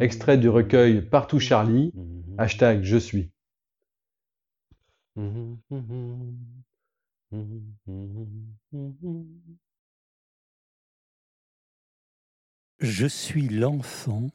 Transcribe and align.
Extrait 0.00 0.38
du 0.38 0.48
recueil 0.48 1.02
Partout 1.02 1.38
Charlie, 1.38 1.92
hashtag 2.38 2.82
Je 2.82 2.96
suis. 2.96 3.30
Je 12.80 13.06
suis 13.06 13.48
l'enfant 13.48 14.28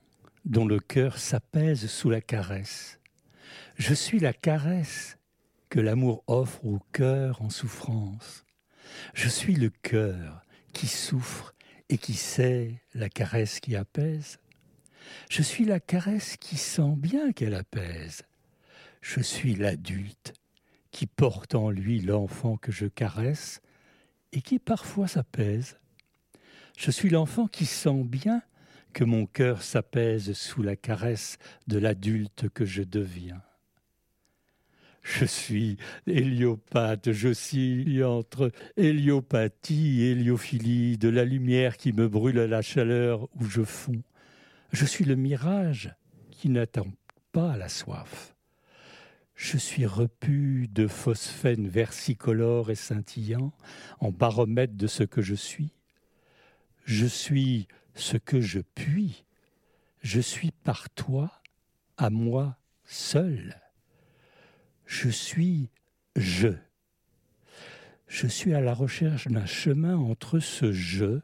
dont 0.45 0.65
le 0.65 0.79
cœur 0.79 1.17
s'apaise 1.17 1.87
sous 1.87 2.09
la 2.09 2.21
caresse. 2.21 3.01
Je 3.75 3.93
suis 3.93 4.19
la 4.19 4.31
caresse 4.31 5.17
que 5.69 5.81
l'amour 5.81 6.23
offre 6.27 6.63
au 6.65 6.79
cœur 6.93 7.41
en 7.41 7.49
souffrance. 7.49 8.45
Je 9.13 9.27
suis 9.27 9.55
le 9.55 9.69
cœur 9.69 10.41
qui 10.71 10.87
souffre 10.87 11.53
et 11.89 11.97
qui 11.97 12.13
sait 12.13 12.75
la 12.93 13.09
caresse 13.09 13.59
qui 13.59 13.75
apaise? 13.75 14.39
Je 15.29 15.41
suis 15.41 15.65
la 15.65 15.79
caresse 15.79 16.37
qui 16.37 16.57
sent 16.57 16.95
bien 16.97 17.31
qu'elle 17.31 17.53
apaise. 17.53 18.23
Je 19.01 19.21
suis 19.21 19.55
l'adulte 19.55 20.33
qui 20.91 21.05
porte 21.05 21.55
en 21.55 21.69
lui 21.69 22.01
l'enfant 22.01 22.57
que 22.57 22.71
je 22.71 22.87
caresse 22.87 23.61
et 24.31 24.41
qui 24.41 24.59
parfois 24.59 25.07
s'apaise. 25.07 25.77
Je 26.77 26.91
suis 26.91 27.09
l'enfant 27.09 27.47
qui 27.47 27.65
sent 27.65 28.03
bien 28.03 28.41
que 28.93 29.03
mon 29.03 29.25
cœur 29.25 29.61
s'apaise 29.61 30.33
sous 30.33 30.63
la 30.63 30.75
caresse 30.75 31.37
de 31.67 31.77
l'adulte 31.77 32.49
que 32.49 32.65
je 32.65 32.83
deviens. 32.83 33.41
Je 35.09 35.23
suis 35.23 35.77
héliopathe, 36.05 37.13
j'oscille 37.13 38.03
entre 38.03 38.51
héliopathie 38.75 40.01
et 40.01 40.11
héliophilie, 40.11 40.97
de 40.97 41.07
la 41.07 41.23
lumière 41.23 41.77
qui 41.77 41.93
me 41.93 42.09
brûle 42.09 42.39
à 42.39 42.45
la 42.45 42.61
chaleur 42.61 43.29
où 43.39 43.45
je 43.45 43.63
fonds. 43.63 44.03
Je 44.73 44.85
suis 44.85 45.05
le 45.05 45.15
mirage 45.15 45.95
qui 46.29 46.49
n'attend 46.49 46.87
pas 47.31 47.55
la 47.55 47.69
soif. 47.69 48.35
Je 49.33 49.57
suis 49.57 49.85
repu 49.85 50.67
de 50.69 50.87
phosphène 50.87 51.69
versicolore 51.69 52.69
et 52.69 52.75
scintillant, 52.75 53.53
en 53.99 54.11
baromètre 54.11 54.75
de 54.75 54.87
ce 54.87 55.03
que 55.03 55.21
je 55.21 55.35
suis. 55.35 55.71
Je 56.83 57.05
suis 57.05 57.69
ce 57.95 58.17
que 58.17 58.41
je 58.41 58.59
puis. 58.75 59.23
Je 60.01 60.19
suis 60.19 60.51
par 60.51 60.89
toi, 60.89 61.31
à 61.97 62.09
moi 62.09 62.57
seul. 62.83 63.55
Je 64.87 65.09
suis 65.09 65.69
je. 66.15 66.47
Je 68.07 68.25
suis 68.25 68.53
à 68.53 68.61
la 68.61 68.73
recherche 68.73 69.27
d'un 69.27 69.45
chemin 69.45 69.97
entre 69.97 70.39
ce 70.39 70.71
je 70.71 71.19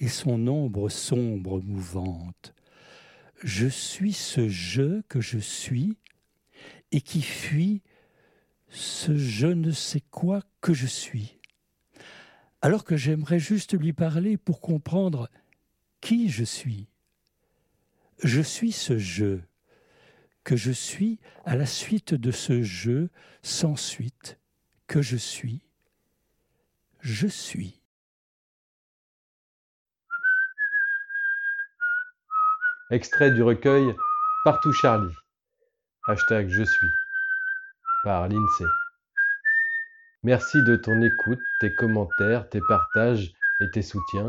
et 0.00 0.08
son 0.08 0.48
ombre 0.48 0.88
sombre 0.88 1.60
mouvante. 1.62 2.54
Je 3.44 3.68
suis 3.68 4.12
ce 4.12 4.48
je 4.48 5.00
que 5.02 5.20
je 5.20 5.38
suis 5.38 5.96
et 6.90 7.00
qui 7.00 7.22
fuit 7.22 7.82
ce 8.68 9.16
je 9.16 9.46
ne 9.46 9.70
sais 9.70 10.02
quoi 10.10 10.42
que 10.60 10.74
je 10.74 10.86
suis. 10.86 11.38
Alors 12.62 12.82
que 12.82 12.96
j'aimerais 12.96 13.38
juste 13.38 13.78
lui 13.78 13.92
parler 13.92 14.36
pour 14.36 14.60
comprendre 14.60 15.30
qui 16.00 16.30
je 16.30 16.44
suis. 16.44 16.88
Je 18.24 18.40
suis 18.40 18.72
ce 18.72 18.98
je 18.98 19.38
que 20.44 20.56
je 20.56 20.72
suis 20.72 21.18
à 21.44 21.56
la 21.56 21.66
suite 21.66 22.14
de 22.14 22.30
ce 22.30 22.62
je 22.62 23.08
sans 23.42 23.76
suite 23.76 24.38
que 24.88 25.02
je 25.02 25.16
suis. 25.16 25.60
Je 27.00 27.26
suis. 27.26 27.80
Extrait 32.90 33.30
du 33.30 33.42
recueil 33.42 33.94
Partout 34.44 34.72
Charlie. 34.72 35.14
Hashtag 36.08 36.48
Je 36.48 36.62
suis. 36.62 36.88
Par 38.04 38.28
l'INSEE. 38.28 38.64
Merci 40.24 40.62
de 40.62 40.76
ton 40.76 41.00
écoute, 41.00 41.40
tes 41.60 41.74
commentaires, 41.74 42.48
tes 42.48 42.60
partages 42.68 43.32
et 43.60 43.70
tes 43.70 43.82
soutiens. 43.82 44.28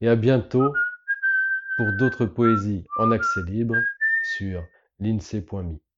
Et 0.00 0.08
à 0.08 0.16
bientôt 0.16 0.74
pour 1.76 1.92
d'autres 1.94 2.26
poésies 2.26 2.84
en 2.98 3.10
accès 3.10 3.42
libre 3.42 3.74
sur 4.22 4.68
l'INSEE.me. 5.00 5.78